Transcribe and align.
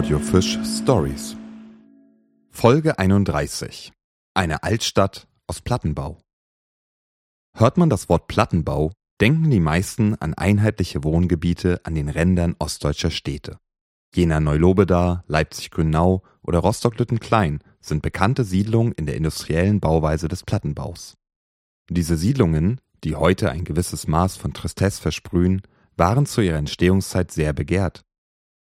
Audiofisch 0.00 0.58
Stories. 0.64 1.36
Folge 2.50 2.98
31. 2.98 3.92
Eine 4.32 4.62
Altstadt 4.62 5.28
aus 5.46 5.60
Plattenbau. 5.60 6.22
Hört 7.54 7.76
man 7.76 7.90
das 7.90 8.08
Wort 8.08 8.26
Plattenbau, 8.26 8.92
denken 9.20 9.50
die 9.50 9.60
meisten 9.60 10.14
an 10.14 10.32
einheitliche 10.32 11.04
Wohngebiete 11.04 11.82
an 11.84 11.94
den 11.94 12.08
Rändern 12.08 12.56
ostdeutscher 12.58 13.10
Städte. 13.10 13.58
Jena 14.14 14.40
Neulobeda, 14.40 15.22
Leipzig-Grünau 15.26 16.22
oder 16.40 16.60
Rostock-Lüttenklein 16.60 17.62
sind 17.82 18.00
bekannte 18.00 18.44
Siedlungen 18.44 18.92
in 18.92 19.04
der 19.04 19.18
industriellen 19.18 19.80
Bauweise 19.80 20.28
des 20.28 20.44
Plattenbaus. 20.44 21.18
Diese 21.90 22.16
Siedlungen, 22.16 22.80
die 23.04 23.16
heute 23.16 23.50
ein 23.50 23.64
gewisses 23.64 24.08
Maß 24.08 24.38
von 24.38 24.54
Tristesse 24.54 25.02
versprühen, 25.02 25.60
waren 25.98 26.24
zu 26.24 26.40
ihrer 26.40 26.56
Entstehungszeit 26.56 27.30
sehr 27.32 27.52
begehrt. 27.52 28.02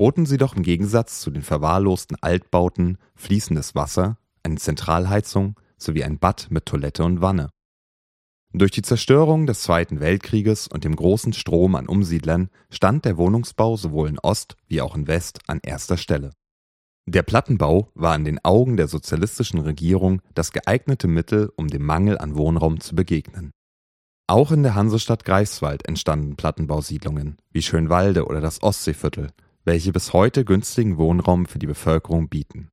Boten 0.00 0.24
sie 0.24 0.38
doch 0.38 0.56
im 0.56 0.62
Gegensatz 0.62 1.20
zu 1.20 1.30
den 1.30 1.42
verwahrlosten 1.42 2.16
Altbauten 2.22 2.96
fließendes 3.16 3.74
Wasser, 3.74 4.16
eine 4.42 4.56
Zentralheizung 4.56 5.60
sowie 5.76 6.04
ein 6.04 6.18
Bad 6.18 6.46
mit 6.48 6.64
Toilette 6.64 7.04
und 7.04 7.20
Wanne. 7.20 7.50
Durch 8.54 8.70
die 8.70 8.80
Zerstörung 8.80 9.46
des 9.46 9.60
Zweiten 9.60 10.00
Weltkrieges 10.00 10.68
und 10.68 10.84
dem 10.84 10.96
großen 10.96 11.34
Strom 11.34 11.74
an 11.74 11.86
Umsiedlern 11.86 12.48
stand 12.70 13.04
der 13.04 13.18
Wohnungsbau 13.18 13.76
sowohl 13.76 14.08
in 14.08 14.18
Ost 14.18 14.56
wie 14.68 14.80
auch 14.80 14.96
in 14.96 15.06
West 15.06 15.40
an 15.48 15.60
erster 15.62 15.98
Stelle. 15.98 16.30
Der 17.04 17.22
Plattenbau 17.22 17.90
war 17.92 18.16
in 18.16 18.24
den 18.24 18.42
Augen 18.42 18.78
der 18.78 18.88
sozialistischen 18.88 19.60
Regierung 19.60 20.22
das 20.32 20.52
geeignete 20.52 21.08
Mittel, 21.08 21.52
um 21.56 21.68
dem 21.68 21.84
Mangel 21.84 22.16
an 22.16 22.36
Wohnraum 22.36 22.80
zu 22.80 22.94
begegnen. 22.94 23.50
Auch 24.26 24.50
in 24.50 24.62
der 24.62 24.74
Hansestadt 24.74 25.26
Greifswald 25.26 25.86
entstanden 25.86 26.36
Plattenbausiedlungen 26.36 27.36
wie 27.50 27.60
Schönwalde 27.60 28.24
oder 28.24 28.40
das 28.40 28.62
Ostseeviertel, 28.62 29.32
welche 29.64 29.92
bis 29.92 30.12
heute 30.12 30.44
günstigen 30.44 30.96
Wohnraum 30.98 31.46
für 31.46 31.58
die 31.58 31.66
Bevölkerung 31.66 32.28
bieten. 32.28 32.70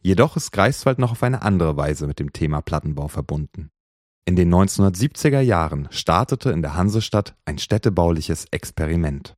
Jedoch 0.00 0.36
ist 0.36 0.50
Greifswald 0.50 0.98
noch 0.98 1.12
auf 1.12 1.22
eine 1.22 1.42
andere 1.42 1.76
Weise 1.76 2.06
mit 2.06 2.18
dem 2.18 2.32
Thema 2.32 2.60
Plattenbau 2.60 3.08
verbunden. 3.08 3.70
In 4.24 4.36
den 4.36 4.52
1970er 4.52 5.40
Jahren 5.40 5.88
startete 5.90 6.50
in 6.50 6.62
der 6.62 6.74
Hansestadt 6.74 7.34
ein 7.44 7.58
städtebauliches 7.58 8.46
Experiment. 8.50 9.34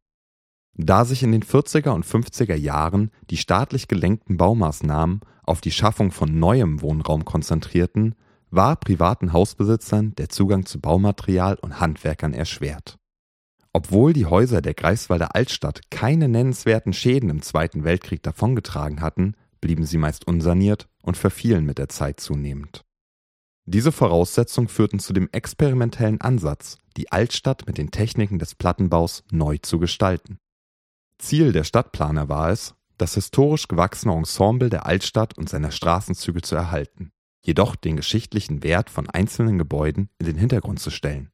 Da 0.77 1.05
sich 1.05 1.23
in 1.23 1.33
den 1.33 1.43
40er 1.43 1.91
und 1.91 2.05
50er 2.05 2.57
Jahren 2.57 3.11
die 3.31 3.37
staatlich 3.37 3.89
gelenkten 3.89 4.37
Baumaßnahmen 4.37 5.21
auf 5.45 5.61
die 5.61 5.71
Schaffung 5.71 6.11
von 6.11 6.39
neuem 6.39 6.83
Wohnraum 6.83 7.25
konzentrierten, 7.25 8.15
war 8.51 8.77
privaten 8.77 9.33
Hausbesitzern 9.33 10.15
der 10.17 10.29
Zugang 10.29 10.67
zu 10.67 10.81
Baumaterial 10.81 11.57
und 11.57 11.81
Handwerkern 11.81 12.35
erschwert. 12.35 12.99
Obwohl 13.77 14.13
die 14.13 14.27
Häuser 14.27 14.63
der 14.63 14.73
Greifswalder 14.73 15.35
Altstadt 15.35 15.91
keine 15.91 16.29
nennenswerten 16.29 16.93
Schäden 16.93 17.29
im 17.29 17.43
Zweiten 17.43 17.85
Weltkrieg 17.85 18.23
davongetragen 18.23 19.01
hatten, 19.01 19.35
blieben 19.61 19.85
sie 19.85 19.99
meist 19.99 20.27
unsaniert 20.27 20.89
und 21.03 21.17
verfielen 21.17 21.67
mit 21.67 21.79
der 21.79 21.89
Zeit 21.89 22.21
zunehmend. 22.21 22.85
Diese 23.67 23.93
Voraussetzungen 23.93 24.69
führten 24.69 25.01
zu 25.01 25.13
dem 25.13 25.29
experimentellen 25.33 26.21
Ansatz, 26.21 26.79
die 26.97 27.11
Altstadt 27.11 27.67
mit 27.67 27.77
den 27.77 27.91
Techniken 27.91 28.39
des 28.39 28.55
Plattenbaus 28.55 29.25
neu 29.31 29.59
zu 29.59 29.79
gestalten. 29.79 30.39
Ziel 31.19 31.53
der 31.53 31.65
Stadtplaner 31.65 32.29
war 32.29 32.51
es, 32.51 32.75
das 32.97 33.15
historisch 33.15 33.67
gewachsene 33.67 34.15
Ensemble 34.15 34.71
der 34.71 34.87
Altstadt 34.87 35.37
und 35.37 35.49
seiner 35.49 35.73
Straßenzüge 35.73 36.43
zu 36.43 36.55
erhalten 36.55 37.11
jedoch 37.45 37.77
den 37.77 37.97
geschichtlichen 37.97 38.63
Wert 38.63 38.91
von 38.91 39.09
einzelnen 39.09 39.59
Gebäuden 39.59 40.09
in 40.19 40.27
den 40.27 40.37
Hintergrund 40.37 40.81
zu 40.81 40.91
stellen. 40.91 41.31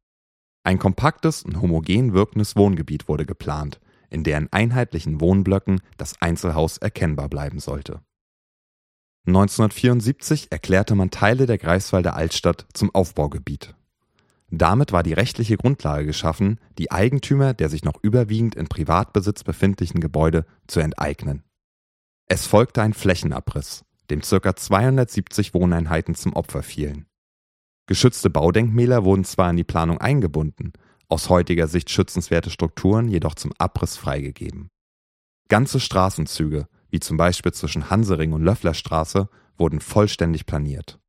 Ein 0.63 0.79
kompaktes 0.79 1.43
und 1.43 1.61
homogen 1.61 2.13
wirkendes 2.13 2.57
Wohngebiet 2.57 3.09
wurde 3.09 3.25
geplant, 3.25 3.81
in 4.11 4.25
deren 4.25 4.53
einheitlichen 4.53 5.21
Wohnblöcken 5.21 5.81
das 5.97 6.21
Einzelhaus 6.21 6.79
erkennbar 6.79 7.29
bleiben 7.29 7.61
sollte. 7.61 8.01
1974 9.27 10.51
erklärte 10.51 10.95
man 10.95 11.11
Teile 11.11 11.47
der 11.47 11.59
Greifswalder 11.59 12.15
Altstadt 12.15 12.67
zum 12.73 12.95
Aufbaugebiet. 12.95 13.75
Damit 14.51 14.93
war 14.93 15.03
die 15.03 15.13
rechtliche 15.13 15.57
Grundlage 15.57 16.07
geschaffen, 16.07 16.59
die 16.79 16.91
Eigentümer 16.91 17.55
der 17.55 17.69
sich 17.69 17.85
noch 17.85 18.03
überwiegend 18.03 18.57
in 18.57 18.67
Privatbesitz 18.67 19.45
befindlichen 19.45 20.01
Gebäude 20.01 20.45
zu 20.67 20.81
enteignen. 20.81 21.45
Es 22.27 22.47
folgte 22.47 22.83
ein 22.83 22.95
Flächenabriss, 22.95 23.85
dem 24.11 24.23
ca. 24.23 24.57
270 24.57 25.55
Wohneinheiten 25.55 26.15
zum 26.15 26.33
Opfer 26.33 26.63
fielen. 26.63 27.07
Geschützte 27.91 28.31
Baudenkmäler 28.31 29.05
wurden 29.05 29.25
zwar 29.25 29.51
in 29.51 29.57
die 29.57 29.65
Planung 29.65 29.99
eingebunden, 29.99 30.73
aus 31.09 31.29
heutiger 31.29 31.67
Sicht 31.67 31.91
schützenswerte 31.91 32.49
Strukturen 32.49 33.09
jedoch 33.09 33.35
zum 33.35 33.53
Abriss 33.59 33.97
freigegeben. 33.97 34.69
Ganze 35.49 35.81
Straßenzüge, 35.81 36.69
wie 36.91 37.01
zum 37.01 37.17
Beispiel 37.17 37.51
zwischen 37.51 37.91
Hansering 37.91 38.33
und 38.33 38.45
Löfflerstraße, 38.45 39.29
wurden 39.59 39.81
vollständig 39.81 40.47
planiert. 40.47 41.01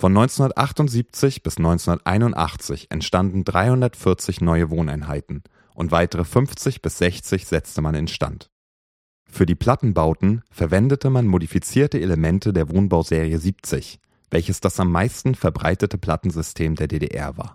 Von 0.00 0.16
1978 0.16 1.42
bis 1.42 1.56
1981 1.56 2.92
entstanden 2.92 3.42
340 3.42 4.40
neue 4.40 4.70
Wohneinheiten 4.70 5.42
und 5.74 5.90
weitere 5.90 6.24
50 6.24 6.80
bis 6.80 6.98
60 6.98 7.44
setzte 7.44 7.82
man 7.82 7.96
instand. 7.96 8.52
Für 9.28 9.46
die 9.46 9.56
Plattenbauten 9.56 10.42
verwendete 10.48 11.10
man 11.10 11.26
modifizierte 11.26 12.00
Elemente 12.00 12.52
der 12.52 12.68
Wohnbauserie 12.68 13.40
70, 13.40 13.98
welches 14.30 14.60
das 14.60 14.78
am 14.80 14.90
meisten 14.90 15.34
verbreitete 15.34 15.98
Plattensystem 15.98 16.74
der 16.74 16.88
DDR 16.88 17.36
war. 17.36 17.54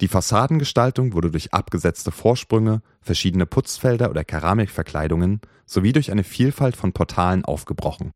Die 0.00 0.08
Fassadengestaltung 0.08 1.14
wurde 1.14 1.30
durch 1.30 1.54
abgesetzte 1.54 2.10
Vorsprünge, 2.10 2.82
verschiedene 3.00 3.46
Putzfelder 3.46 4.10
oder 4.10 4.24
Keramikverkleidungen 4.24 5.40
sowie 5.64 5.92
durch 5.92 6.10
eine 6.10 6.24
Vielfalt 6.24 6.76
von 6.76 6.92
Portalen 6.92 7.44
aufgebrochen. 7.44 8.12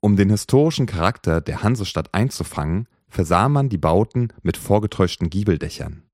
Um 0.00 0.16
den 0.16 0.30
historischen 0.30 0.86
Charakter 0.86 1.40
der 1.40 1.62
Hansestadt 1.62 2.12
einzufangen, 2.12 2.88
versah 3.08 3.48
man 3.48 3.68
die 3.68 3.78
Bauten 3.78 4.32
mit 4.42 4.56
vorgetäuschten 4.56 5.30
Giebeldächern 5.30 6.04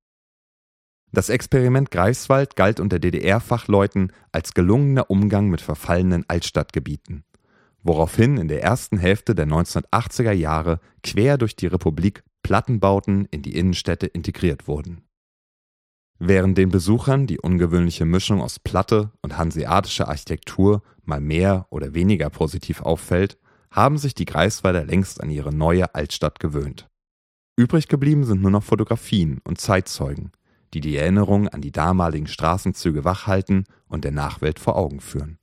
das 1.13 1.29
Experiment 1.29 1.91
Greifswald 1.91 2.55
galt 2.55 2.79
unter 2.79 3.01
DDR-Fachleuten 3.01 4.13
als 4.31 4.55
gelungener 4.55 5.11
Umgang 5.11 5.49
mit 5.49 5.61
verfallenen 5.61 6.25
Altstadtgebieten, 6.29 7.25
woraufhin 7.83 8.37
in 8.37 8.49
der 8.49 8.63
ersten 8.63 8.99
Hälfte 8.99 9.35
der 9.35 9.47
1980er 9.47 10.33
Jahre 10.33 10.81
quer 11.03 11.39
durch 11.39 11.57
die 11.57 11.67
Republik 11.67 12.23
Plattenbauten 12.43 13.27
in 13.27 13.43
die 13.43 13.57
Innenstädte 13.57 14.07
integriert 14.07 14.69
wurden. 14.69 15.03
Während 16.19 16.59
den 16.59 16.69
Besuchern 16.69 17.27
die 17.27 17.39
ungewöhnliche 17.39 18.05
Mischung 18.05 18.43
aus 18.43 18.59
Platte 18.59 19.11
und 19.23 19.39
hanseatischer 19.39 20.09
Architektur 20.09 20.83
mal 21.03 21.21
mehr 21.21 21.67
oder 21.71 21.95
weniger 21.95 22.29
positiv 22.29 22.83
auffällt, 22.83 23.39
haben 23.71 23.97
sich 23.97 24.15
die 24.15 24.27
Greifswalder 24.27 24.85
längst 24.85 25.23
an 25.23 25.31
ihre 25.31 25.55
neue 25.55 25.95
Altstadt 25.95 26.41
gewöhnt. 26.41 26.89
Übrig 27.57 27.89
geblieben 27.89 28.25
sind 28.25 28.43
nur 28.43 28.51
noch 28.51 28.65
Fotografien 28.65 29.41
und 29.45 29.61
Zeitzeugen, 29.61 30.33
die 30.75 30.81
die 30.81 30.97
Erinnerung 30.97 31.49
an 31.49 31.63
die 31.63 31.73
damaligen 31.73 32.27
Straßenzüge 32.27 33.05
wachhalten 33.05 33.65
und 33.87 34.05
der 34.05 34.13
Nachwelt 34.13 34.59
vor 34.59 34.77
Augen 34.77 35.01
führen 35.01 35.40